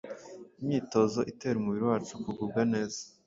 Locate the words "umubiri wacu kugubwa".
1.59-2.61